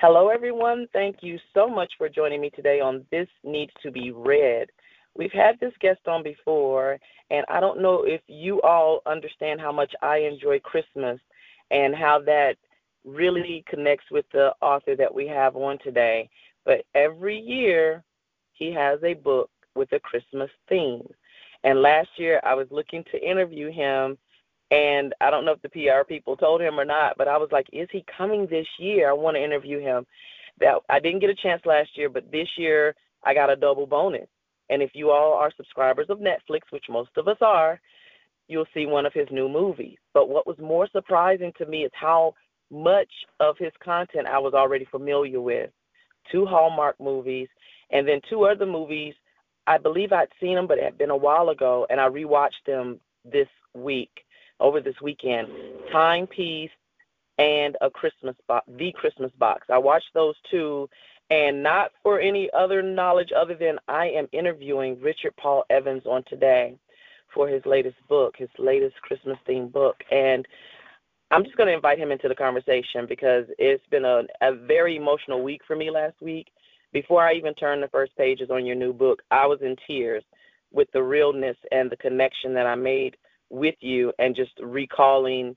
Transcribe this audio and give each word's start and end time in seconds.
Hello, 0.00 0.30
everyone. 0.30 0.86
Thank 0.94 1.16
you 1.20 1.38
so 1.52 1.68
much 1.68 1.92
for 1.98 2.08
joining 2.08 2.40
me 2.40 2.48
today 2.48 2.80
on 2.80 3.04
This 3.10 3.28
Needs 3.44 3.72
to 3.82 3.90
Be 3.90 4.12
Read. 4.12 4.70
We've 5.14 5.30
had 5.30 5.60
this 5.60 5.74
guest 5.78 6.00
on 6.06 6.22
before, 6.22 6.98
and 7.28 7.44
I 7.50 7.60
don't 7.60 7.82
know 7.82 8.04
if 8.04 8.22
you 8.26 8.62
all 8.62 9.02
understand 9.04 9.60
how 9.60 9.72
much 9.72 9.92
I 10.00 10.20
enjoy 10.20 10.58
Christmas 10.60 11.20
and 11.70 11.94
how 11.94 12.18
that 12.24 12.56
really 13.04 13.62
connects 13.68 14.06
with 14.10 14.24
the 14.32 14.54
author 14.62 14.96
that 14.96 15.14
we 15.14 15.26
have 15.26 15.54
on 15.54 15.78
today. 15.84 16.30
But 16.64 16.86
every 16.94 17.38
year, 17.38 18.02
he 18.54 18.72
has 18.72 19.00
a 19.04 19.12
book 19.12 19.50
with 19.74 19.92
a 19.92 20.00
Christmas 20.00 20.50
theme. 20.66 21.06
And 21.62 21.82
last 21.82 22.08
year, 22.16 22.40
I 22.42 22.54
was 22.54 22.68
looking 22.70 23.04
to 23.12 23.22
interview 23.22 23.70
him 23.70 24.16
and 24.70 25.14
I 25.20 25.30
don't 25.30 25.44
know 25.44 25.52
if 25.52 25.62
the 25.62 25.68
PR 25.68 26.04
people 26.06 26.36
told 26.36 26.60
him 26.60 26.78
or 26.78 26.84
not, 26.84 27.18
but 27.18 27.28
I 27.28 27.36
was 27.36 27.48
like, 27.50 27.66
is 27.72 27.88
he 27.90 28.04
coming 28.16 28.46
this 28.46 28.66
year? 28.78 29.10
I 29.10 29.12
want 29.12 29.36
to 29.36 29.44
interview 29.44 29.80
him. 29.80 30.06
That 30.60 30.74
I 30.88 31.00
didn't 31.00 31.20
get 31.20 31.30
a 31.30 31.34
chance 31.34 31.62
last 31.64 31.90
year, 31.96 32.08
but 32.08 32.30
this 32.30 32.48
year 32.56 32.94
I 33.24 33.34
got 33.34 33.50
a 33.50 33.56
double 33.56 33.86
bonus. 33.86 34.28
And 34.68 34.82
if 34.82 34.90
you 34.94 35.10
all 35.10 35.32
are 35.32 35.50
subscribers 35.56 36.06
of 36.08 36.18
Netflix, 36.18 36.60
which 36.70 36.84
most 36.88 37.10
of 37.16 37.26
us 37.26 37.38
are, 37.40 37.80
you'll 38.46 38.66
see 38.72 38.86
one 38.86 39.06
of 39.06 39.12
his 39.12 39.26
new 39.32 39.48
movies. 39.48 39.96
But 40.14 40.28
what 40.28 40.46
was 40.46 40.58
more 40.58 40.88
surprising 40.92 41.52
to 41.58 41.66
me 41.66 41.84
is 41.84 41.92
how 41.94 42.34
much 42.70 43.10
of 43.40 43.56
his 43.58 43.72
content 43.82 44.28
I 44.28 44.38
was 44.38 44.54
already 44.54 44.84
familiar 44.84 45.40
with. 45.40 45.70
Two 46.30 46.46
Hallmark 46.46 47.00
movies, 47.00 47.48
and 47.90 48.06
then 48.06 48.20
two 48.28 48.44
other 48.44 48.66
movies. 48.66 49.14
I 49.66 49.78
believe 49.78 50.12
I'd 50.12 50.28
seen 50.40 50.54
them, 50.54 50.68
but 50.68 50.78
it 50.78 50.84
had 50.84 50.98
been 50.98 51.10
a 51.10 51.16
while 51.16 51.48
ago, 51.48 51.86
and 51.90 52.00
I 52.00 52.08
rewatched 52.08 52.64
them 52.66 53.00
this 53.24 53.48
week 53.74 54.10
over 54.60 54.80
this 54.80 55.00
weekend. 55.02 55.48
Timepiece 55.92 56.70
and 57.38 57.76
a 57.80 57.90
Christmas 57.90 58.36
box, 58.46 58.66
the 58.76 58.92
Christmas 58.92 59.32
box. 59.38 59.66
I 59.70 59.78
watched 59.78 60.12
those 60.14 60.34
two, 60.50 60.88
and 61.30 61.62
not 61.62 61.90
for 62.02 62.20
any 62.20 62.50
other 62.52 62.82
knowledge 62.82 63.30
other 63.34 63.54
than 63.54 63.78
I 63.88 64.08
am 64.08 64.28
interviewing 64.32 65.00
Richard 65.00 65.34
Paul 65.36 65.64
Evans 65.70 66.02
on 66.06 66.22
today 66.28 66.76
for 67.32 67.48
his 67.48 67.64
latest 67.64 67.96
book, 68.08 68.34
his 68.36 68.48
latest 68.58 68.96
Christmas 69.02 69.38
themed 69.48 69.72
book, 69.72 69.96
and 70.10 70.46
I'm 71.32 71.44
just 71.44 71.56
going 71.56 71.68
to 71.68 71.74
invite 71.74 71.98
him 71.98 72.10
into 72.10 72.28
the 72.28 72.34
conversation 72.34 73.06
because 73.08 73.44
it's 73.58 73.86
been 73.86 74.04
a, 74.04 74.22
a 74.40 74.52
very 74.52 74.96
emotional 74.96 75.44
week 75.44 75.60
for 75.64 75.76
me 75.76 75.88
last 75.90 76.20
week. 76.20 76.48
Before 76.92 77.22
I 77.22 77.34
even 77.34 77.54
turned 77.54 77.82
the 77.84 77.88
first 77.88 78.16
pages 78.16 78.50
on 78.50 78.66
your 78.66 78.74
new 78.74 78.92
book, 78.92 79.22
I 79.30 79.46
was 79.46 79.60
in 79.62 79.76
tears 79.86 80.24
with 80.72 80.88
the 80.92 81.02
realness 81.02 81.56
and 81.70 81.88
the 81.88 81.96
connection 81.96 82.52
that 82.54 82.66
I 82.66 82.74
made 82.74 83.16
with 83.50 83.74
you 83.80 84.12
and 84.18 84.34
just 84.34 84.52
recalling 84.62 85.56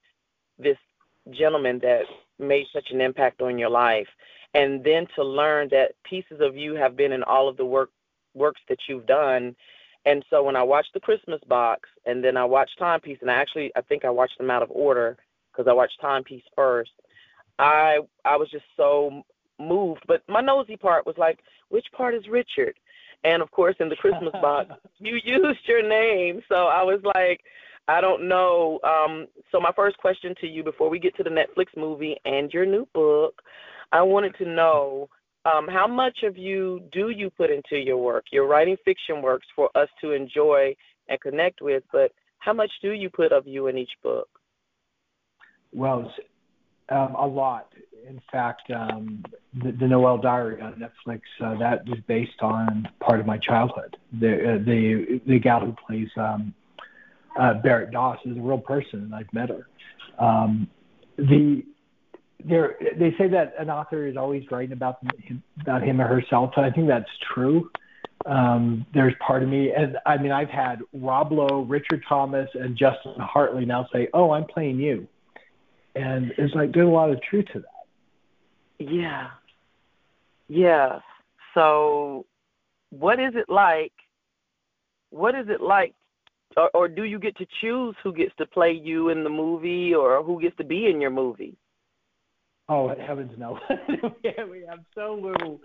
this 0.57 0.77
gentleman 1.31 1.79
that 1.81 2.01
made 2.39 2.65
such 2.73 2.87
an 2.91 3.01
impact 3.01 3.41
on 3.41 3.57
your 3.57 3.69
life. 3.69 4.07
And 4.53 4.83
then 4.83 5.07
to 5.15 5.23
learn 5.23 5.69
that 5.71 5.95
pieces 6.03 6.39
of 6.41 6.55
you 6.55 6.75
have 6.75 6.95
been 6.95 7.11
in 7.11 7.23
all 7.23 7.47
of 7.47 7.57
the 7.57 7.65
work 7.65 7.89
works 8.33 8.61
that 8.69 8.79
you've 8.87 9.05
done. 9.05 9.55
And 10.05 10.25
so 10.29 10.43
when 10.43 10.57
i 10.57 10.63
watched 10.63 10.93
the 10.93 10.99
christmas 10.99 11.39
box 11.47 11.87
and 12.05 12.21
then 12.21 12.35
i 12.35 12.43
watched 12.43 12.77
timepiece 12.77 13.19
and 13.21 13.31
i 13.31 13.35
actually 13.35 13.71
i 13.77 13.81
think 13.81 14.03
i 14.03 14.09
watched 14.09 14.37
them 14.37 14.51
out 14.51 14.61
of 14.61 14.69
order 14.69 15.15
because 15.49 15.65
i 15.69 15.73
watched 15.73 16.01
timepiece 16.01 16.43
first 16.57 16.91
i 17.57 17.99
i 18.25 18.35
was 18.35 18.49
just 18.51 18.65
so 18.75 19.23
moved. 19.59 20.01
But 20.07 20.23
my 20.27 20.41
nosy 20.41 20.77
part 20.77 21.05
was 21.05 21.15
like 21.17 21.39
which 21.69 21.85
part 21.95 22.13
is 22.13 22.27
richard? 22.27 22.75
And 23.23 23.41
of 23.41 23.51
course 23.51 23.75
in 23.79 23.89
the 23.89 23.95
christmas 23.95 24.33
box 24.33 24.71
you 24.99 25.19
used 25.23 25.67
your 25.67 25.87
name. 25.87 26.41
So 26.49 26.67
i 26.67 26.83
was 26.83 26.99
like 27.03 27.41
I 27.87 28.01
don't 28.01 28.27
know. 28.27 28.79
Um, 28.83 29.27
so 29.51 29.59
my 29.59 29.71
first 29.75 29.97
question 29.97 30.33
to 30.41 30.47
you 30.47 30.63
before 30.63 30.89
we 30.89 30.99
get 30.99 31.15
to 31.17 31.23
the 31.23 31.29
Netflix 31.29 31.67
movie 31.75 32.15
and 32.25 32.51
your 32.51 32.65
new 32.65 32.87
book, 32.93 33.41
I 33.91 34.01
wanted 34.01 34.35
to 34.37 34.45
know 34.45 35.09
um, 35.45 35.67
how 35.67 35.87
much 35.87 36.19
of 36.23 36.37
you 36.37 36.81
do 36.93 37.09
you 37.09 37.29
put 37.29 37.49
into 37.49 37.77
your 37.77 37.97
work? 37.97 38.25
You're 38.31 38.47
writing 38.47 38.77
fiction 38.85 39.21
works 39.21 39.47
for 39.55 39.69
us 39.75 39.89
to 40.01 40.11
enjoy 40.11 40.75
and 41.09 41.19
connect 41.19 41.61
with, 41.61 41.83
but 41.91 42.11
how 42.39 42.53
much 42.53 42.71
do 42.81 42.91
you 42.91 43.09
put 43.09 43.33
of 43.33 43.45
you 43.45 43.67
in 43.67 43.77
each 43.77 43.91
book? 44.01 44.29
Well, 45.73 46.11
um, 46.89 47.15
a 47.15 47.27
lot. 47.27 47.73
In 48.07 48.21
fact, 48.31 48.69
um, 48.71 49.23
the, 49.61 49.71
the, 49.71 49.87
Noel 49.87 50.17
Diary 50.17 50.61
on 50.61 50.73
Netflix 50.73 51.21
uh, 51.43 51.57
that 51.57 51.87
was 51.87 51.99
based 52.07 52.41
on 52.41 52.87
part 52.99 53.19
of 53.19 53.25
my 53.25 53.37
childhood. 53.37 53.95
The 54.19 54.33
uh, 54.33 54.57
the 54.65 55.21
the 55.25 55.39
gal 55.39 55.61
who 55.61 55.73
plays 55.87 56.09
um, 56.17 56.53
uh, 57.39 57.55
Barrett 57.55 57.91
Doss 57.91 58.19
is 58.25 58.37
a 58.37 58.41
real 58.41 58.57
person, 58.57 59.01
and 59.01 59.15
I've 59.15 59.31
met 59.33 59.49
her. 59.49 59.67
Um, 60.19 60.67
the 61.17 61.63
they 62.45 63.15
say 63.17 63.29
that 63.29 63.53
an 63.57 63.69
author 63.69 64.05
is 64.05 64.17
always 64.17 64.43
writing 64.51 64.73
about 64.73 64.97
him, 65.23 65.41
about 65.61 65.81
him 65.81 66.01
or 66.01 66.07
herself, 66.07 66.51
and 66.57 66.65
I 66.65 66.71
think 66.71 66.87
that's 66.87 67.09
true. 67.33 67.69
Um, 68.25 68.85
there's 68.93 69.13
part 69.25 69.43
of 69.43 69.49
me, 69.49 69.71
and 69.71 69.97
I 70.05 70.17
mean, 70.17 70.31
I've 70.31 70.49
had 70.49 70.79
Rob 70.93 71.31
Lowe, 71.31 71.61
Richard 71.61 72.03
Thomas, 72.07 72.49
and 72.53 72.77
Justin 72.77 73.15
Hartley 73.17 73.65
now 73.65 73.87
say, 73.93 74.09
"Oh, 74.13 74.31
I'm 74.31 74.45
playing 74.45 74.79
you," 74.79 75.07
and 75.95 76.33
it's 76.37 76.53
like 76.53 76.73
there's 76.73 76.87
a 76.87 76.91
lot 76.91 77.11
of 77.11 77.21
truth 77.21 77.45
to 77.53 77.59
that. 77.59 78.85
Yeah, 78.85 79.29
yeah. 80.47 80.99
So, 81.53 82.25
what 82.89 83.19
is 83.19 83.35
it 83.35 83.49
like? 83.49 83.93
What 85.09 85.35
is 85.35 85.47
it 85.49 85.61
like 85.61 85.93
or, 86.57 86.69
or 86.73 86.87
do 86.87 87.03
you 87.03 87.19
get 87.19 87.35
to 87.37 87.45
choose 87.61 87.95
who 88.03 88.13
gets 88.13 88.35
to 88.37 88.45
play 88.45 88.71
you 88.71 89.09
in 89.09 89.23
the 89.23 89.29
movie 89.29 89.93
or 89.93 90.23
who 90.23 90.41
gets 90.41 90.55
to 90.57 90.63
be 90.63 90.87
in 90.87 91.01
your 91.01 91.11
movie? 91.11 91.55
Oh 92.69 92.95
heavens 92.95 93.31
no! 93.37 93.59
we 94.23 94.63
have 94.69 94.79
so 94.95 95.19
little 95.21 95.59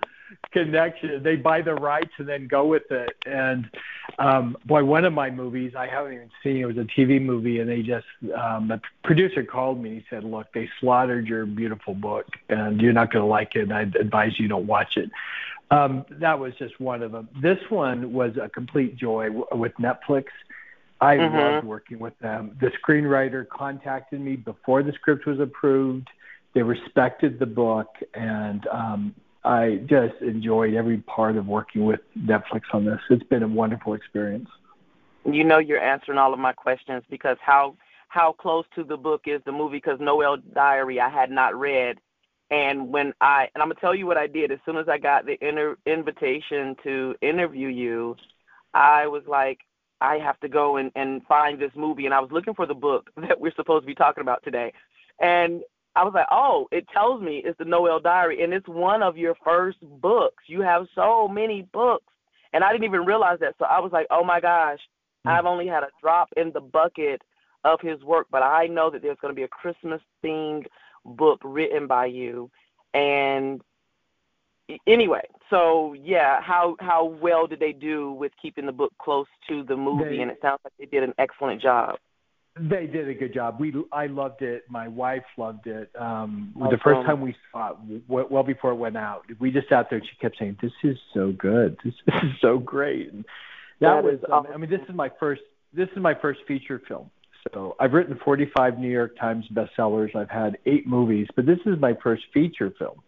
connection. 0.52 1.22
They 1.22 1.36
buy 1.36 1.62
the 1.62 1.74
rights 1.74 2.10
and 2.18 2.28
then 2.28 2.48
go 2.48 2.66
with 2.66 2.90
it. 2.90 3.10
And 3.24 3.70
um, 4.18 4.56
boy, 4.66 4.82
one 4.82 5.04
of 5.04 5.12
my 5.12 5.30
movies 5.30 5.74
I 5.78 5.86
haven't 5.86 6.14
even 6.14 6.30
seen. 6.42 6.56
It 6.56 6.64
was 6.64 6.76
a 6.76 6.86
TV 6.98 7.22
movie, 7.22 7.60
and 7.60 7.70
they 7.70 7.82
just 7.82 8.06
um, 8.36 8.66
the 8.66 8.80
producer 9.04 9.44
called 9.44 9.80
me. 9.80 9.90
and 9.90 9.98
He 10.00 10.04
said, 10.10 10.24
"Look, 10.24 10.48
they 10.52 10.68
slaughtered 10.80 11.28
your 11.28 11.46
beautiful 11.46 11.94
book, 11.94 12.26
and 12.48 12.80
you're 12.80 12.92
not 12.92 13.12
going 13.12 13.22
to 13.22 13.28
like 13.28 13.54
it. 13.54 13.62
And 13.62 13.72
I 13.72 13.82
advise 13.82 14.32
you 14.36 14.48
don't 14.48 14.66
watch 14.66 14.96
it." 14.96 15.08
Um, 15.70 16.04
that 16.10 16.38
was 16.38 16.52
just 16.58 16.80
one 16.80 17.02
of 17.02 17.12
them. 17.12 17.28
This 17.40 17.58
one 17.68 18.12
was 18.12 18.32
a 18.42 18.48
complete 18.48 18.96
joy 18.96 19.26
w- 19.26 19.46
with 19.52 19.72
Netflix. 19.74 20.24
I 21.00 21.16
mm-hmm. 21.16 21.36
loved 21.36 21.66
working 21.66 21.98
with 21.98 22.18
them. 22.18 22.56
The 22.60 22.70
screenwriter 22.82 23.46
contacted 23.48 24.20
me 24.20 24.36
before 24.36 24.82
the 24.82 24.92
script 24.92 25.26
was 25.26 25.38
approved. 25.38 26.08
They 26.54 26.62
respected 26.62 27.38
the 27.38 27.46
book, 27.46 27.88
and 28.14 28.66
um, 28.68 29.14
I 29.44 29.80
just 29.86 30.20
enjoyed 30.20 30.74
every 30.74 30.98
part 30.98 31.36
of 31.36 31.46
working 31.46 31.84
with 31.84 32.00
Netflix 32.18 32.62
on 32.72 32.84
this. 32.84 32.98
It's 33.10 33.22
been 33.24 33.42
a 33.42 33.48
wonderful 33.48 33.94
experience. 33.94 34.48
You 35.24 35.44
know, 35.44 35.58
you're 35.58 35.80
answering 35.80 36.18
all 36.18 36.32
of 36.32 36.40
my 36.40 36.52
questions 36.52 37.04
because 37.10 37.36
how 37.40 37.76
how 38.08 38.32
close 38.32 38.64
to 38.74 38.84
the 38.84 38.96
book 38.96 39.22
is 39.26 39.40
the 39.44 39.52
movie? 39.52 39.76
Because 39.76 40.00
Noel 40.00 40.38
Diary 40.54 40.98
I 41.00 41.10
had 41.10 41.30
not 41.30 41.54
read, 41.54 41.98
and 42.50 42.88
when 42.88 43.12
I 43.20 43.48
and 43.54 43.62
I'm 43.62 43.68
gonna 43.68 43.80
tell 43.80 43.94
you 43.94 44.06
what 44.06 44.16
I 44.16 44.26
did 44.26 44.50
as 44.50 44.58
soon 44.64 44.78
as 44.78 44.88
I 44.88 44.98
got 44.98 45.26
the 45.26 45.36
inter- 45.46 45.76
invitation 45.86 46.74
to 46.82 47.14
interview 47.20 47.68
you, 47.68 48.16
I 48.74 49.06
was 49.06 49.22
like, 49.28 49.60
I 50.00 50.18
have 50.18 50.38
to 50.40 50.48
go 50.48 50.76
and, 50.76 50.90
and 50.94 51.24
find 51.26 51.60
this 51.60 51.72
movie. 51.74 52.06
And 52.06 52.14
I 52.14 52.20
was 52.20 52.30
looking 52.30 52.54
for 52.54 52.66
the 52.66 52.74
book 52.74 53.10
that 53.16 53.40
we're 53.40 53.54
supposed 53.54 53.82
to 53.82 53.86
be 53.86 53.94
talking 53.94 54.22
about 54.22 54.42
today. 54.44 54.72
And 55.20 55.62
I 55.96 56.04
was 56.04 56.14
like, 56.14 56.28
oh, 56.30 56.68
it 56.70 56.86
tells 56.92 57.20
me 57.20 57.42
it's 57.44 57.58
the 57.58 57.64
Noel 57.64 57.98
Diary, 57.98 58.44
and 58.44 58.52
it's 58.52 58.68
one 58.68 59.02
of 59.02 59.16
your 59.16 59.34
first 59.44 59.78
books. 59.82 60.44
You 60.46 60.60
have 60.60 60.86
so 60.94 61.26
many 61.26 61.62
books. 61.72 62.06
And 62.52 62.62
I 62.62 62.72
didn't 62.72 62.84
even 62.84 63.04
realize 63.04 63.40
that. 63.40 63.56
So 63.58 63.64
I 63.64 63.80
was 63.80 63.92
like, 63.92 64.06
oh 64.10 64.24
my 64.24 64.40
gosh, 64.40 64.78
mm-hmm. 64.78 65.30
I've 65.30 65.44
only 65.44 65.66
had 65.66 65.82
a 65.82 65.88
drop 66.00 66.28
in 66.36 66.52
the 66.52 66.60
bucket 66.60 67.22
of 67.64 67.80
his 67.80 68.02
work, 68.02 68.28
but 68.30 68.42
I 68.42 68.66
know 68.66 68.90
that 68.90 69.02
there's 69.02 69.18
going 69.20 69.34
to 69.34 69.36
be 69.36 69.42
a 69.42 69.48
Christmas 69.48 70.00
themed 70.24 70.66
book 71.04 71.40
written 71.44 71.86
by 71.86 72.06
you. 72.06 72.50
And 72.94 73.60
anyway, 74.86 75.22
so 75.50 75.94
yeah, 75.94 76.40
how 76.40 76.76
how 76.80 77.04
well 77.04 77.46
did 77.46 77.60
they 77.60 77.72
do 77.72 78.12
with 78.12 78.32
keeping 78.40 78.66
the 78.66 78.72
book 78.72 78.92
close 79.00 79.26
to 79.48 79.62
the 79.64 79.76
movie? 79.76 80.16
They, 80.16 80.22
and 80.22 80.30
it 80.30 80.38
sounds 80.42 80.60
like 80.64 80.72
they 80.78 80.86
did 80.86 81.02
an 81.02 81.14
excellent 81.18 81.62
job. 81.62 81.96
They 82.60 82.86
did 82.86 83.08
a 83.08 83.14
good 83.14 83.32
job. 83.32 83.60
We 83.60 83.72
I 83.92 84.06
loved 84.06 84.42
it. 84.42 84.64
My 84.68 84.88
wife 84.88 85.24
loved 85.36 85.66
it. 85.66 85.90
Um, 85.98 86.52
awesome. 86.56 86.70
The 86.70 86.78
first 86.78 87.06
time 87.06 87.20
we 87.20 87.36
saw 87.52 87.70
it, 87.70 88.04
well 88.08 88.42
before 88.42 88.72
it 88.72 88.76
went 88.76 88.96
out, 88.96 89.24
we 89.38 89.50
just 89.50 89.68
sat 89.68 89.88
there 89.90 89.98
and 89.98 90.08
she 90.08 90.16
kept 90.16 90.38
saying, 90.38 90.58
"This 90.60 90.72
is 90.82 90.96
so 91.14 91.32
good. 91.32 91.76
This, 91.84 91.94
is 92.22 92.32
so 92.40 92.58
great." 92.58 93.12
And 93.12 93.24
that, 93.80 94.02
that 94.02 94.04
was. 94.04 94.18
Um, 94.30 94.46
I 94.52 94.56
mean, 94.56 94.70
this 94.70 94.80
is 94.88 94.94
my 94.94 95.10
first. 95.20 95.42
This 95.72 95.88
is 95.94 95.98
my 95.98 96.14
first 96.14 96.40
feature 96.48 96.80
film. 96.88 97.10
So 97.54 97.76
I've 97.78 97.92
written 97.92 98.18
45 98.24 98.78
New 98.78 98.90
York 98.90 99.16
Times 99.18 99.44
bestsellers. 99.54 100.14
I've 100.14 100.30
had 100.30 100.58
eight 100.66 100.86
movies, 100.86 101.28
but 101.36 101.46
this 101.46 101.58
is 101.66 101.78
my 101.80 101.94
first 102.02 102.24
feature 102.34 102.72
film. 102.78 103.02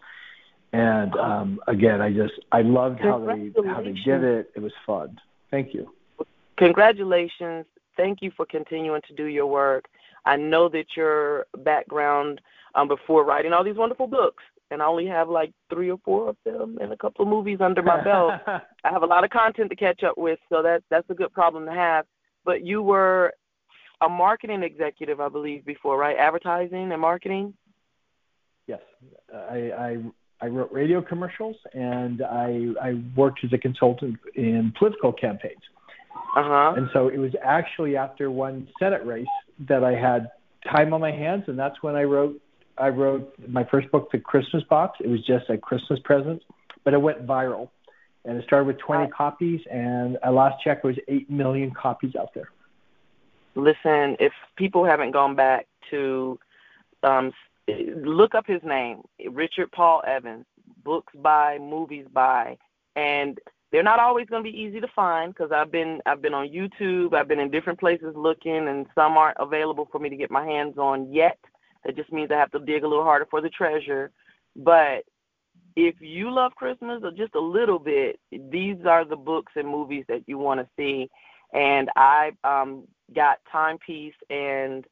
And 0.72 1.14
um, 1.16 1.60
again, 1.66 2.00
I 2.00 2.12
just 2.12 2.34
I 2.52 2.62
loved 2.62 3.00
how 3.00 3.18
they 3.18 3.52
how 3.66 3.82
they 3.82 3.92
did 3.92 4.22
it. 4.22 4.50
It 4.54 4.60
was 4.60 4.72
fun. 4.86 5.20
Thank 5.50 5.74
you. 5.74 5.92
Congratulations. 6.58 7.66
Thank 7.96 8.22
you 8.22 8.30
for 8.36 8.46
continuing 8.46 9.02
to 9.08 9.14
do 9.14 9.24
your 9.24 9.46
work. 9.46 9.86
I 10.24 10.36
know 10.36 10.68
that 10.68 10.84
your 10.96 11.46
background 11.64 12.40
um, 12.74 12.86
before 12.86 13.24
writing 13.24 13.52
all 13.52 13.64
these 13.64 13.76
wonderful 13.76 14.06
books 14.06 14.44
and 14.70 14.82
I 14.82 14.86
only 14.86 15.06
have 15.06 15.28
like 15.28 15.52
three 15.68 15.90
or 15.90 15.98
four 16.04 16.28
of 16.28 16.36
them 16.44 16.78
and 16.80 16.92
a 16.92 16.96
couple 16.96 17.24
of 17.24 17.28
movies 17.28 17.58
under 17.60 17.82
my 17.82 18.02
belt. 18.02 18.34
I 18.46 18.60
have 18.84 19.02
a 19.02 19.06
lot 19.06 19.24
of 19.24 19.30
content 19.30 19.70
to 19.70 19.76
catch 19.76 20.02
up 20.02 20.16
with, 20.16 20.38
so 20.48 20.62
that 20.62 20.82
that's 20.90 21.08
a 21.10 21.14
good 21.14 21.32
problem 21.32 21.66
to 21.66 21.72
have. 21.72 22.06
But 22.44 22.64
you 22.64 22.82
were 22.82 23.32
a 24.00 24.08
marketing 24.08 24.62
executive, 24.62 25.20
I 25.20 25.28
believe, 25.28 25.64
before, 25.64 25.98
right? 25.98 26.16
Advertising 26.16 26.92
and 26.92 27.00
marketing. 27.00 27.54
Yes, 28.66 28.80
I 29.34 29.96
I, 30.42 30.46
wrote 30.46 30.72
radio 30.72 31.02
commercials 31.02 31.56
and 31.72 32.22
I 32.22 32.68
I 32.80 33.02
worked 33.16 33.44
as 33.44 33.52
a 33.52 33.58
consultant 33.58 34.18
in 34.34 34.72
political 34.78 35.12
campaigns. 35.12 35.62
Uh-huh. 36.36 36.74
And 36.76 36.88
so 36.92 37.08
it 37.08 37.18
was 37.18 37.32
actually 37.42 37.96
after 37.96 38.30
one 38.30 38.68
Senate 38.78 39.04
race 39.04 39.26
that 39.68 39.84
I 39.84 39.94
had 39.94 40.30
time 40.70 40.92
on 40.92 41.00
my 41.00 41.10
hands, 41.10 41.44
and 41.46 41.58
that's 41.58 41.82
when 41.82 41.96
I 41.96 42.04
wrote 42.04 42.40
I 42.78 42.88
wrote 42.88 43.34
my 43.46 43.64
first 43.64 43.90
book, 43.90 44.10
The 44.10 44.18
Christmas 44.18 44.62
Box. 44.64 44.98
It 45.00 45.08
was 45.08 45.24
just 45.24 45.50
a 45.50 45.58
Christmas 45.58 46.00
present, 46.02 46.42
but 46.84 46.94
it 46.94 47.02
went 47.02 47.26
viral, 47.26 47.68
and 48.24 48.38
it 48.38 48.44
started 48.44 48.66
with 48.66 48.78
20 48.78 49.04
wow. 49.04 49.10
copies, 49.14 49.60
and 49.70 50.16
I 50.22 50.30
last 50.30 50.62
check 50.62 50.82
was 50.82 50.96
eight 51.08 51.28
million 51.30 51.72
copies 51.72 52.16
out 52.16 52.32
there. 52.34 52.50
Listen, 53.54 54.16
if 54.18 54.32
people 54.56 54.84
haven't 54.84 55.10
gone 55.10 55.34
back 55.34 55.66
to 55.90 56.38
um, 57.02 57.32
look 57.68 58.34
up 58.34 58.46
his 58.46 58.62
name, 58.64 59.02
Richard 59.30 59.70
Paul 59.72 60.02
Evans, 60.06 60.46
books 60.84 61.12
by, 61.16 61.58
movies 61.58 62.06
by, 62.12 62.56
and 62.96 63.38
they're 63.72 63.82
not 63.82 64.00
always 64.00 64.26
going 64.26 64.42
to 64.42 64.50
be 64.50 64.58
easy 64.58 64.80
to 64.80 64.88
find 64.88 65.32
because 65.32 65.52
I've 65.52 65.70
been 65.70 66.00
I've 66.06 66.22
been 66.22 66.34
on 66.34 66.48
YouTube, 66.48 67.14
I've 67.14 67.28
been 67.28 67.38
in 67.38 67.50
different 67.50 67.78
places 67.78 68.14
looking, 68.16 68.68
and 68.68 68.86
some 68.94 69.16
aren't 69.16 69.36
available 69.38 69.88
for 69.92 69.98
me 69.98 70.08
to 70.08 70.16
get 70.16 70.30
my 70.30 70.44
hands 70.44 70.76
on 70.76 71.12
yet. 71.12 71.38
That 71.84 71.96
just 71.96 72.12
means 72.12 72.30
I 72.30 72.38
have 72.38 72.50
to 72.52 72.58
dig 72.58 72.84
a 72.84 72.88
little 72.88 73.04
harder 73.04 73.26
for 73.30 73.40
the 73.40 73.48
treasure. 73.48 74.10
But 74.56 75.04
if 75.76 75.94
you 76.00 76.30
love 76.30 76.54
Christmas 76.56 77.02
or 77.04 77.12
just 77.12 77.34
a 77.34 77.40
little 77.40 77.78
bit, 77.78 78.18
these 78.30 78.84
are 78.86 79.04
the 79.04 79.16
books 79.16 79.52
and 79.56 79.68
movies 79.68 80.04
that 80.08 80.24
you 80.26 80.36
want 80.36 80.60
to 80.60 80.68
see. 80.76 81.08
And 81.54 81.88
I 81.96 82.32
um, 82.44 82.84
got 83.14 83.38
Timepiece 83.50 84.14
and 84.28 84.84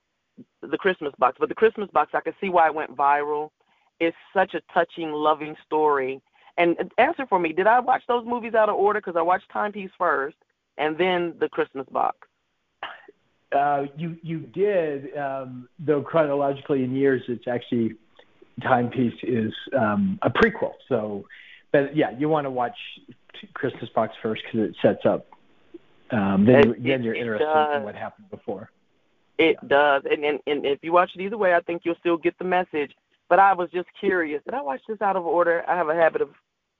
the 0.63 0.79
Christmas 0.79 1.13
box. 1.19 1.37
But 1.39 1.49
the 1.49 1.55
Christmas 1.55 1.89
box, 1.93 2.13
I 2.15 2.21
can 2.21 2.35
see 2.41 2.49
why 2.49 2.67
it 2.69 2.75
went 2.75 2.97
viral. 2.97 3.51
It's 4.01 4.17
such 4.33 4.55
a 4.55 4.61
touching, 4.73 5.13
loving 5.13 5.57
story 5.67 6.21
and 6.59 6.77
answer 6.99 7.25
for 7.29 7.39
me, 7.39 7.53
did 7.53 7.69
I 7.69 7.79
watch 7.79 8.03
those 8.09 8.27
movies 8.27 8.55
out 8.55 8.69
of 8.69 8.75
order? 8.75 9.01
Because 9.01 9.17
I 9.17 9.23
watched 9.23 9.45
Timepiece 9.53 9.91
first, 9.97 10.37
and 10.77 10.99
then 10.99 11.35
The 11.39 11.49
Christmas 11.49 11.87
Box. 11.91 12.19
Uh, 13.57 13.85
you 13.97 14.17
you 14.23 14.41
did, 14.41 15.17
um, 15.17 15.69
though 15.79 16.03
chronologically 16.03 16.83
in 16.83 16.95
years, 16.95 17.23
it's 17.29 17.47
actually 17.49 17.95
Timepiece 18.61 19.19
is 19.23 19.53
um, 19.79 20.19
a 20.23 20.29
prequel. 20.29 20.73
So, 20.89 21.25
but 21.73 21.97
yeah, 21.97 22.11
you 22.19 22.29
want 22.29 22.45
to 22.45 22.51
watch 22.51 22.77
Christmas 23.55 23.89
Box 23.95 24.13
first 24.21 24.43
because 24.45 24.69
it 24.69 24.77
sets 24.83 25.07
up. 25.07 25.27
Um, 26.11 26.45
then, 26.45 26.73
it, 26.73 26.83
then 26.83 27.03
you're 27.03 27.15
interested 27.15 27.77
in 27.77 27.85
what 27.85 27.95
happened 27.95 28.29
before. 28.31 28.71
It 29.39 29.57
does, 29.69 30.03
and, 30.11 30.25
and 30.25 30.41
and 30.47 30.67
if 30.67 30.81
you 30.83 30.93
watch 30.93 31.11
it 31.15 31.21
either 31.21 31.39
way, 31.39 31.55
I 31.55 31.61
think 31.61 31.83
you'll 31.85 31.95
still 32.01 32.17
get 32.17 32.37
the 32.39 32.45
message. 32.45 32.93
But 33.29 33.39
I 33.39 33.53
was 33.53 33.71
just 33.71 33.89
curious. 34.01 34.43
Did 34.45 34.55
I 34.55 34.63
watch 34.63 34.81
this 34.89 35.01
out 35.01 35.17
of 35.17 35.27
order? 35.27 35.63
I 35.69 35.77
have 35.77 35.89
a 35.89 35.95
habit 35.95 36.23
of 36.23 36.31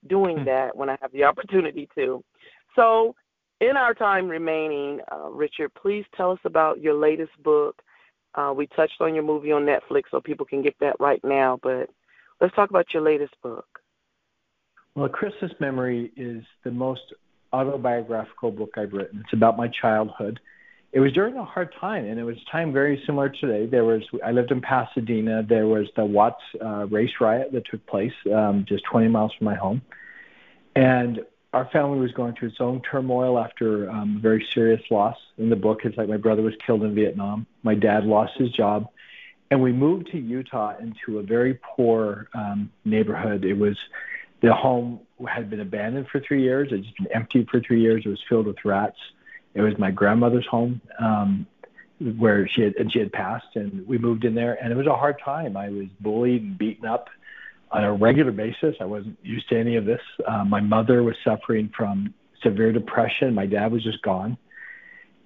doing 0.09 0.39
hmm. 0.39 0.45
that 0.47 0.77
when 0.77 0.89
I 0.89 0.97
have 1.01 1.13
the 1.13 1.25
opportunity 1.31 1.89
to. 1.95 2.25
So, 2.75 3.15
in 3.61 3.77
our 3.77 3.95
time 3.95 4.29
remaining, 4.29 5.01
uh, 5.13 5.29
Richard, 5.31 5.73
please 5.75 6.05
tell 6.17 6.33
us 6.33 6.39
about 6.45 6.81
your 6.81 6.95
latest 6.95 7.33
book. 7.43 7.81
Uh, 8.35 8.53
we 8.57 8.67
touched 8.69 9.01
on 9.01 9.15
your 9.15 9.25
movie 9.25 9.53
on 9.53 9.63
Netflix, 9.63 10.05
so 10.11 10.21
people 10.21 10.47
can 10.47 10.63
get 10.63 10.75
that 10.81 10.97
right 10.99 11.21
now. 11.25 11.59
But 11.63 11.91
let's 12.41 12.55
talk 12.55 12.71
about 12.71 12.87
your 12.93 13.03
latest 13.03 13.35
book. 13.43 13.67
Well, 14.95 15.07
A 15.07 15.09
Christmas 15.09 15.53
Memory 15.61 16.13
is 16.17 16.43
the 16.65 16.71
most 16.71 17.03
autobiographical 17.53 18.51
book 18.51 18.71
I've 18.77 18.93
written. 18.93 19.21
It's 19.21 19.33
about 19.33 19.57
my 19.57 19.69
childhood. 19.69 20.41
It 20.91 21.01
was 21.01 21.13
during 21.13 21.37
a 21.37 21.45
hard 21.45 21.75
time, 21.79 22.07
and 22.07 22.19
it 22.19 22.25
was 22.25 22.37
a 22.37 22.51
time 22.51 22.73
very 22.73 23.03
similar 23.05 23.29
to 23.29 23.39
today. 23.39 23.67
There 23.67 23.85
was 23.85 24.03
I 24.25 24.33
lived 24.33 24.51
in 24.51 24.63
Pasadena. 24.63 25.43
There 25.43 25.67
was 25.67 25.87
the 25.97 26.05
Watts 26.05 26.43
uh, 26.65 26.87
race 26.87 27.13
riot 27.21 27.53
that 27.53 27.67
took 27.71 27.87
place 27.87 28.13
um, 28.35 28.65
just 28.67 28.85
20 28.85 29.09
miles 29.09 29.33
from 29.37 29.45
my 29.45 29.55
home, 29.55 29.83
and 30.75 31.21
our 31.53 31.69
family 31.73 31.99
was 31.99 32.13
going 32.13 32.35
through 32.35 32.49
its 32.49 32.61
own 32.61 32.81
turmoil 32.91 33.39
after 33.39 33.91
um, 33.91 34.17
a 34.19 34.21
very 34.21 34.47
serious 34.55 34.81
loss. 34.91 35.17
In 35.37 35.51
the 35.51 35.57
book, 35.57 35.81
it's 35.85 35.97
like 35.97 36.09
my 36.09 36.17
brother 36.17 36.43
was 36.43 36.55
killed 36.67 36.83
in 36.83 36.95
Vietnam. 36.95 37.47
My 37.63 37.75
dad 37.75 38.05
lost 38.05 38.33
his 38.39 38.51
job, 38.51 38.89
and 39.51 39.61
we 39.63 39.73
moved 39.73 40.11
to 40.13 40.19
Utah 40.19 40.75
into 40.79 41.19
a 41.19 41.23
very 41.23 41.59
poor 41.77 42.29
um, 42.33 42.71
neighborhood. 42.87 43.45
It 43.45 43.55
was 43.55 43.77
the 44.41 44.55
home 44.55 45.01
had 45.29 45.51
been 45.51 45.61
abandoned 45.61 46.07
for 46.11 46.21
three 46.21 46.43
years. 46.43 46.69
It 46.71 46.85
had 46.85 46.95
been 46.97 47.13
empty 47.15 47.47
for 47.51 47.61
three 47.61 47.83
years. 47.83 48.05
It 48.07 48.09
was 48.09 48.23
filled 48.27 48.47
with 48.47 48.65
rats 48.65 48.97
it 49.55 49.63
was 49.63 49.79
my 49.79 49.91
grandmother's 49.91 50.47
home 50.47 50.81
um, 50.99 51.47
where 52.17 52.49
she 52.49 52.63
had 52.63 52.75
and 52.77 52.93
she 52.93 52.99
had 52.99 53.13
passed, 53.13 53.57
and 53.57 53.87
we 53.87 53.99
moved 53.99 54.25
in 54.25 54.35
there, 54.35 54.55
and 54.63 54.73
it 54.73 54.77
was 54.77 54.87
a 54.87 54.97
hard 54.97 55.17
time. 55.25 55.57
I 55.57 55.69
was 55.69 55.87
bullied 56.01 56.43
and 56.43 56.59
beaten 56.59 56.87
up 56.87 57.09
on 57.71 57.85
a 57.85 57.93
regular 57.93 58.33
basis. 58.33 58.77
I 58.81 58.85
wasn't 58.85 59.19
used 59.23 59.49
to 59.51 59.59
any 59.59 59.77
of 59.77 59.85
this. 59.85 60.01
Uh, 60.27 60.45
my 60.45 60.61
mother 60.61 61.03
was 61.03 61.17
suffering 61.25 61.71
from 61.77 62.15
severe 62.43 62.73
depression. 62.73 63.35
My 63.35 63.47
dad 63.47 63.73
was 63.73 63.83
just 63.83 64.03
gone. 64.03 64.39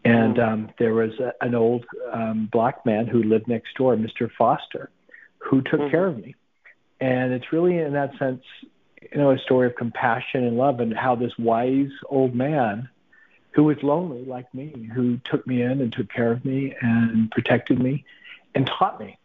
And 0.04 0.38
um, 0.38 0.70
there 0.78 0.94
was 0.94 1.12
a, 1.20 1.32
an 1.40 1.54
old 1.54 1.84
um, 2.12 2.48
black 2.50 2.84
man 2.84 3.06
who 3.06 3.22
lived 3.22 3.46
next 3.46 3.74
door, 3.76 3.96
Mr. 3.96 4.28
Foster, 4.36 4.90
who 5.38 5.62
took 5.62 5.80
mm-hmm. 5.80 5.90
care 5.90 6.06
of 6.06 6.16
me. 6.16 6.34
And 7.00 7.32
it's 7.32 7.52
really, 7.52 7.78
in 7.78 7.92
that 7.92 8.16
sense, 8.18 8.42
you 9.00 9.18
know, 9.18 9.30
a 9.30 9.38
story 9.38 9.68
of 9.68 9.76
compassion 9.76 10.44
and 10.44 10.56
love, 10.56 10.80
and 10.80 10.94
how 10.94 11.14
this 11.14 11.32
wise 11.38 11.90
old 12.08 12.34
man 12.34 12.88
who 13.54 13.64
was 13.64 13.82
lonely 13.82 14.24
like 14.24 14.52
me, 14.54 14.90
who 14.94 15.18
took 15.24 15.46
me 15.46 15.62
in 15.62 15.80
and 15.80 15.92
took 15.92 16.08
care 16.08 16.32
of 16.32 16.44
me 16.44 16.74
and 16.80 17.30
protected 17.30 17.78
me 17.78 18.04
and 18.54 18.66
taught 18.66 18.98
me. 19.00 19.18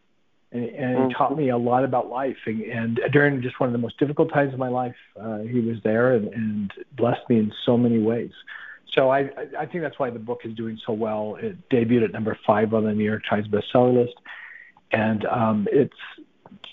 And, 0.50 0.64
and 0.64 0.98
mm-hmm. 0.98 1.10
taught 1.10 1.38
me 1.38 1.50
a 1.50 1.58
lot 1.58 1.84
about 1.84 2.10
life. 2.10 2.38
And, 2.46 2.62
and 2.62 3.00
during 3.12 3.42
just 3.42 3.60
one 3.60 3.68
of 3.68 3.74
the 3.74 3.80
most 3.80 4.00
difficult 4.00 4.32
times 4.32 4.54
of 4.54 4.60
my 4.60 4.70
life, 4.70 4.96
uh, 5.20 5.40
he 5.40 5.60
was 5.60 5.78
there 5.84 6.14
and, 6.14 6.30
and 6.30 6.74
blessed 6.96 7.30
me 7.30 7.40
in 7.40 7.52
so 7.66 7.78
many 7.78 8.00
ways. 8.00 8.32
So 8.94 9.10
I, 9.10 9.30
I 9.60 9.66
think 9.66 9.84
that's 9.84 10.00
why 10.00 10.10
the 10.10 10.20
book 10.20 10.42
is 10.46 10.56
doing 10.56 10.80
so 10.86 10.94
well. 10.94 11.38
It 11.40 11.70
debuted 11.70 12.06
at 12.06 12.12
number 12.14 12.38
five 12.48 12.74
on 12.74 12.86
the 12.86 12.94
New 12.94 13.04
York 13.04 13.24
Times 13.30 13.48
bestseller 13.48 13.94
list, 13.94 14.16
and 14.92 15.26
um, 15.26 15.68
it's 15.72 15.94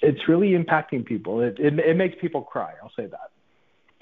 it's 0.00 0.28
really 0.28 0.52
impacting 0.52 1.04
people. 1.04 1.40
It, 1.40 1.58
it 1.58 1.78
it 1.78 1.96
makes 1.96 2.16
people 2.18 2.42
cry. 2.42 2.72
I'll 2.82 2.92
say 2.96 3.06
that. 3.06 3.30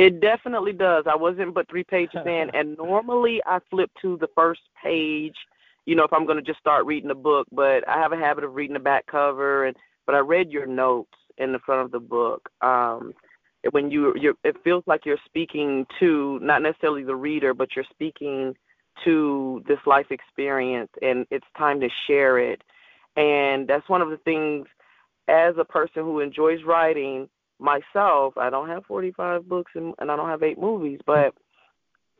It 0.02 0.20
definitely 0.20 0.72
does. 0.72 1.04
I 1.08 1.14
wasn't 1.14 1.54
but 1.54 1.68
three 1.68 1.84
pages 1.84 2.20
in, 2.26 2.50
and 2.54 2.76
normally 2.76 3.40
I 3.46 3.60
flip 3.70 3.90
to 4.02 4.16
the 4.16 4.26
first 4.34 4.62
page, 4.82 5.36
you 5.86 5.94
know, 5.94 6.02
if 6.02 6.12
I'm 6.12 6.26
going 6.26 6.38
to 6.38 6.42
just 6.42 6.58
start 6.58 6.86
reading 6.86 7.08
the 7.08 7.14
book. 7.14 7.46
But 7.52 7.88
I 7.88 8.00
have 8.00 8.12
a 8.12 8.16
habit 8.16 8.42
of 8.42 8.54
reading 8.54 8.74
the 8.74 8.80
back 8.80 9.06
cover, 9.06 9.66
and 9.66 9.76
but 10.06 10.16
I 10.16 10.18
read 10.18 10.50
your 10.50 10.66
notes 10.66 11.14
in 11.38 11.52
the 11.52 11.60
front 11.60 11.82
of 11.82 11.92
the 11.92 12.00
book. 12.00 12.48
Um, 12.62 13.14
when 13.70 13.92
you 13.92 14.12
you 14.16 14.36
it 14.42 14.56
feels 14.64 14.82
like 14.88 15.06
you're 15.06 15.18
speaking 15.24 15.86
to 16.00 16.40
not 16.42 16.62
necessarily 16.62 17.04
the 17.04 17.14
reader, 17.14 17.54
but 17.54 17.76
you're 17.76 17.84
speaking 17.90 18.56
to 19.04 19.62
this 19.68 19.78
life 19.86 20.10
experience, 20.10 20.90
and 21.00 21.26
it's 21.30 21.46
time 21.56 21.80
to 21.80 21.88
share 22.08 22.38
it. 22.38 22.62
And 23.16 23.68
that's 23.68 23.88
one 23.88 24.02
of 24.02 24.10
the 24.10 24.16
things 24.18 24.66
as 25.28 25.54
a 25.58 25.64
person 25.64 26.02
who 26.02 26.18
enjoys 26.18 26.64
writing 26.64 27.28
myself, 27.62 28.36
I 28.36 28.50
don't 28.50 28.68
have 28.68 28.84
45 28.86 29.48
books 29.48 29.72
and, 29.74 29.94
and 29.98 30.10
I 30.10 30.16
don't 30.16 30.28
have 30.28 30.42
eight 30.42 30.58
movies, 30.58 31.00
but 31.06 31.34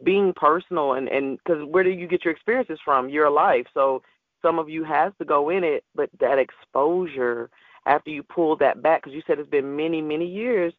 being 0.04 0.32
personal 0.34 0.94
and 0.94 1.08
and 1.08 1.38
because 1.38 1.64
where 1.64 1.84
do 1.84 1.90
you 1.90 2.06
get 2.06 2.24
your 2.24 2.32
experiences 2.32 2.78
from? 2.84 3.08
Your 3.08 3.30
life. 3.30 3.66
So 3.74 4.02
some 4.40 4.58
of 4.58 4.68
you 4.68 4.84
has 4.84 5.12
to 5.18 5.24
go 5.24 5.50
in 5.50 5.64
it, 5.64 5.84
but 5.94 6.10
that 6.20 6.38
exposure 6.38 7.50
after 7.86 8.10
you 8.10 8.22
pull 8.22 8.56
that 8.56 8.82
back, 8.82 9.02
because 9.02 9.14
you 9.14 9.22
said 9.26 9.38
it's 9.38 9.50
been 9.50 9.76
many 9.76 10.00
many 10.00 10.26
years 10.26 10.72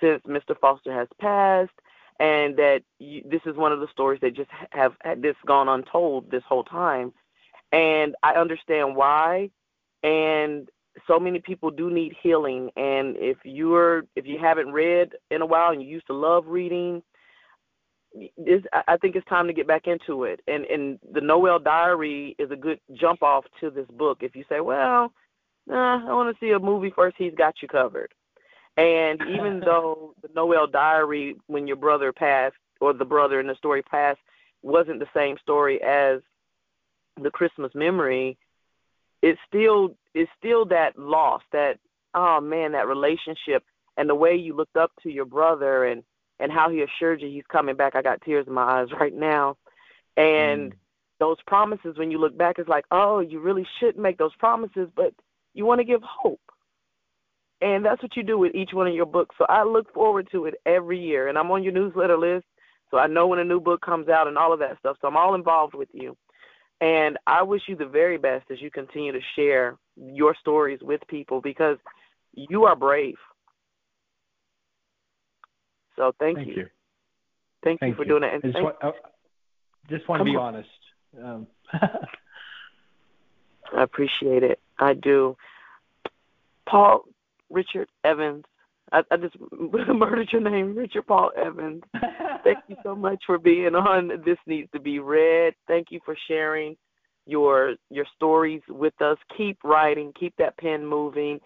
since 0.00 0.22
Mr. 0.26 0.58
Foster 0.58 0.92
has 0.92 1.08
passed, 1.20 1.72
and 2.18 2.56
that 2.56 2.82
you, 2.98 3.22
this 3.30 3.42
is 3.44 3.56
one 3.56 3.72
of 3.72 3.80
the 3.80 3.88
stories 3.92 4.20
that 4.22 4.34
just 4.34 4.50
have 4.70 4.94
this 5.18 5.36
gone 5.46 5.68
untold 5.68 6.30
this 6.30 6.44
whole 6.48 6.64
time, 6.64 7.12
and 7.72 8.14
I 8.22 8.34
understand 8.34 8.96
why, 8.96 9.50
and 10.02 10.68
so 11.06 11.18
many 11.18 11.40
people 11.40 11.70
do 11.70 11.90
need 11.90 12.14
healing 12.22 12.70
and 12.76 13.16
if 13.16 13.36
you're 13.44 14.04
if 14.16 14.26
you 14.26 14.38
haven't 14.38 14.72
read 14.72 15.10
in 15.30 15.42
a 15.42 15.46
while 15.46 15.70
and 15.72 15.82
you 15.82 15.88
used 15.88 16.06
to 16.06 16.14
love 16.14 16.46
reading 16.46 17.02
this 18.36 18.62
I 18.88 18.96
think 18.96 19.16
it's 19.16 19.26
time 19.28 19.46
to 19.46 19.52
get 19.52 19.66
back 19.66 19.86
into 19.86 20.24
it. 20.24 20.40
And 20.48 20.64
and 20.64 20.98
the 21.12 21.20
Noel 21.20 21.58
Diary 21.58 22.34
is 22.38 22.50
a 22.50 22.56
good 22.56 22.80
jump 22.92 23.22
off 23.22 23.44
to 23.60 23.70
this 23.70 23.86
book. 23.86 24.18
If 24.22 24.34
you 24.34 24.44
say, 24.48 24.60
well, 24.60 25.12
nah, 25.66 26.08
I 26.08 26.12
want 26.14 26.34
to 26.34 26.44
see 26.44 26.52
a 26.52 26.58
movie 26.58 26.92
first, 26.94 27.16
he's 27.18 27.34
got 27.34 27.62
you 27.62 27.68
covered. 27.68 28.12
And 28.76 29.20
even 29.28 29.60
though 29.60 30.14
the 30.22 30.28
Noel 30.34 30.66
Diary, 30.66 31.36
when 31.46 31.66
your 31.66 31.76
brother 31.76 32.12
passed 32.12 32.56
or 32.80 32.92
the 32.92 33.04
brother 33.04 33.40
in 33.40 33.46
the 33.46 33.54
story 33.54 33.82
passed, 33.82 34.20
wasn't 34.62 34.98
the 34.98 35.08
same 35.14 35.36
story 35.38 35.80
as 35.82 36.20
the 37.20 37.30
Christmas 37.30 37.72
memory, 37.74 38.38
it's 39.22 39.40
still 39.46 39.94
it's 40.14 40.30
still 40.38 40.64
that 40.66 40.98
loss, 40.98 41.42
that 41.52 41.78
oh 42.14 42.40
man, 42.40 42.72
that 42.72 42.88
relationship 42.88 43.64
and 43.96 44.08
the 44.08 44.14
way 44.14 44.34
you 44.34 44.54
looked 44.54 44.76
up 44.76 44.92
to 45.02 45.10
your 45.10 45.24
brother 45.24 45.84
and 45.84 46.02
and 46.38 46.50
how 46.50 46.70
he 46.70 46.82
assured 46.82 47.20
you 47.20 47.28
he's 47.28 47.44
coming 47.50 47.76
back. 47.76 47.94
I 47.94 48.02
got 48.02 48.22
tears 48.22 48.46
in 48.46 48.54
my 48.54 48.80
eyes 48.80 48.88
right 49.00 49.14
now. 49.14 49.56
And 50.16 50.72
mm. 50.72 50.76
those 51.18 51.36
promises 51.46 51.96
when 51.98 52.10
you 52.10 52.18
look 52.18 52.36
back 52.36 52.58
it's 52.58 52.68
like, 52.68 52.84
"Oh, 52.90 53.20
you 53.20 53.40
really 53.40 53.66
should 53.78 53.96
make 53.96 54.18
those 54.18 54.34
promises, 54.38 54.88
but 54.94 55.14
you 55.54 55.64
want 55.64 55.80
to 55.80 55.84
give 55.84 56.02
hope." 56.02 56.40
And 57.62 57.84
that's 57.84 58.02
what 58.02 58.16
you 58.16 58.22
do 58.22 58.38
with 58.38 58.54
each 58.54 58.72
one 58.72 58.86
of 58.86 58.94
your 58.94 59.06
books. 59.06 59.34
So 59.36 59.44
I 59.48 59.64
look 59.64 59.92
forward 59.92 60.28
to 60.32 60.46
it 60.46 60.54
every 60.64 60.98
year. 60.98 61.28
And 61.28 61.36
I'm 61.36 61.50
on 61.50 61.62
your 61.62 61.72
newsletter 61.72 62.16
list. 62.16 62.46
So 62.90 62.98
I 62.98 63.06
know 63.06 63.26
when 63.26 63.38
a 63.38 63.44
new 63.44 63.60
book 63.60 63.82
comes 63.82 64.08
out 64.08 64.26
and 64.26 64.38
all 64.38 64.52
of 64.52 64.58
that 64.60 64.78
stuff. 64.78 64.96
So 65.00 65.08
I'm 65.08 65.16
all 65.16 65.34
involved 65.34 65.74
with 65.74 65.88
you. 65.92 66.16
And 66.80 67.18
I 67.26 67.42
wish 67.42 67.62
you 67.66 67.76
the 67.76 67.86
very 67.86 68.16
best 68.16 68.50
as 68.50 68.60
you 68.60 68.70
continue 68.70 69.12
to 69.12 69.20
share 69.36 69.76
your 69.96 70.34
stories 70.40 70.80
with 70.82 71.00
people 71.08 71.40
because 71.40 71.76
you 72.32 72.64
are 72.64 72.76
brave. 72.76 73.16
So 75.96 76.14
thank, 76.18 76.38
thank 76.38 76.48
you. 76.48 76.54
you. 76.54 76.66
Thank, 77.62 77.80
thank 77.80 77.90
you 77.90 77.96
for 77.96 78.04
you. 78.04 78.08
doing 78.08 78.22
it. 78.22 78.32
And 78.32 78.44
I 78.44 78.48
just, 78.48 78.62
want, 78.62 78.76
I 78.82 78.92
just 79.90 80.08
want 80.08 80.20
to 80.20 80.24
be 80.24 80.36
on. 80.36 80.54
honest. 80.54 80.68
Um. 81.22 81.46
I 83.72 83.82
appreciate 83.82 84.42
it. 84.42 84.58
I 84.78 84.94
do. 84.94 85.36
Paul 86.66 87.04
Richard 87.50 87.88
Evans. 88.04 88.44
I, 88.92 89.02
I 89.10 89.16
just 89.16 89.36
murdered 89.52 90.28
your 90.32 90.42
name, 90.42 90.74
Richard 90.74 91.06
Paul 91.06 91.30
Evans. 91.36 91.82
Thank 92.44 92.58
you 92.68 92.76
so 92.82 92.94
much 92.94 93.22
for 93.26 93.38
being 93.38 93.74
on. 93.74 94.08
This 94.24 94.38
needs 94.46 94.68
to 94.72 94.80
be 94.80 94.98
read. 94.98 95.54
Thank 95.68 95.88
you 95.90 96.00
for 96.04 96.16
sharing 96.28 96.76
your 97.26 97.74
your 97.90 98.06
stories 98.16 98.62
with 98.68 99.00
us. 99.00 99.18
Keep 99.36 99.58
writing. 99.64 100.12
Keep 100.18 100.34
that 100.38 100.56
pen 100.58 100.86
moving. 100.86 101.40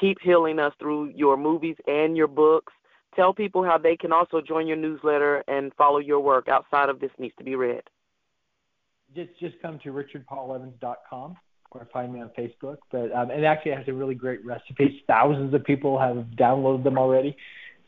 Keep 0.00 0.18
healing 0.22 0.58
us 0.58 0.72
through 0.78 1.12
your 1.14 1.36
movies 1.36 1.76
and 1.86 2.16
your 2.16 2.28
books. 2.28 2.72
Tell 3.16 3.34
people 3.34 3.64
how 3.64 3.78
they 3.78 3.96
can 3.96 4.12
also 4.12 4.40
join 4.40 4.66
your 4.66 4.76
newsletter 4.76 5.42
and 5.48 5.72
follow 5.74 5.98
your 5.98 6.20
work 6.20 6.48
outside 6.48 6.88
of 6.88 7.00
this 7.00 7.10
needs 7.18 7.34
to 7.38 7.44
be 7.44 7.56
read. 7.56 7.82
Just 9.14 9.30
just 9.40 9.60
come 9.60 9.78
to 9.84 9.90
richardpaulevans.com 9.90 11.36
or 11.70 11.86
find 11.92 12.12
me 12.12 12.20
on 12.20 12.30
Facebook. 12.38 12.78
But 12.90 13.12
um, 13.14 13.30
it 13.30 13.44
actually 13.44 13.72
has 13.72 13.86
a 13.88 13.92
really 13.92 14.14
great 14.14 14.44
recipes. 14.44 15.00
Thousands 15.06 15.54
of 15.54 15.64
people 15.64 15.98
have 15.98 16.16
downloaded 16.36 16.84
them 16.84 16.98
already. 16.98 17.36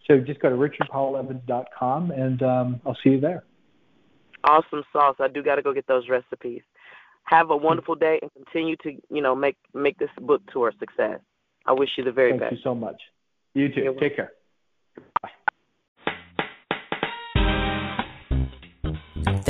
So 0.06 0.18
just 0.18 0.40
go 0.40 0.50
to 0.50 0.56
richardpaulevans.com 0.56 2.10
and 2.10 2.42
um, 2.42 2.80
I'll 2.84 2.96
see 3.02 3.10
you 3.10 3.20
there. 3.20 3.44
Awesome 4.44 4.82
sauce. 4.92 5.16
I 5.20 5.28
do 5.28 5.42
got 5.42 5.56
to 5.56 5.62
go 5.62 5.72
get 5.72 5.86
those 5.86 6.08
recipes. 6.08 6.62
Have 7.24 7.50
a 7.50 7.56
wonderful 7.56 7.94
day 7.94 8.18
and 8.22 8.30
continue 8.32 8.76
to, 8.82 8.92
you 9.10 9.22
know, 9.22 9.34
make 9.34 9.56
make 9.74 9.98
this 9.98 10.08
book 10.20 10.42
tour 10.52 10.70
a 10.70 10.72
success. 10.78 11.20
I 11.66 11.72
wish 11.72 11.90
you 11.96 12.04
the 12.04 12.10
very 12.10 12.30
Thank 12.32 12.40
best. 12.40 12.50
Thank 12.50 12.58
you 12.60 12.64
so 12.64 12.74
much. 12.74 13.00
You 13.54 13.68
too. 13.68 13.96
Take 14.00 14.16
care. 14.16 14.32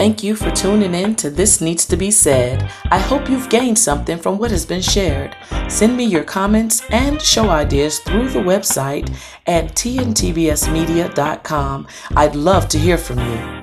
Thank 0.01 0.25
you 0.25 0.33
for 0.35 0.51
tuning 0.51 0.95
in 0.95 1.15
to 1.17 1.29
This 1.29 1.61
Needs 1.61 1.85
to 1.85 1.95
Be 1.95 2.11
Said. 2.11 2.73
I 2.85 2.99
hope 2.99 3.29
you've 3.29 3.51
gained 3.51 3.79
something 3.79 4.17
from 4.17 4.39
what 4.39 4.51
has 4.51 4.65
been 4.65 4.81
shared. 4.81 5.37
Send 5.69 5.95
me 5.95 6.05
your 6.05 6.25
comments 6.25 6.83
and 6.89 7.21
show 7.21 7.51
ideas 7.51 7.99
through 7.99 8.31
the 8.31 8.39
website 8.39 9.15
at 9.47 9.75
tntbsmedia.com. 9.75 11.87
I'd 12.17 12.35
love 12.35 12.67
to 12.71 12.79
hear 12.79 12.97
from 12.97 13.19
you. 13.19 13.60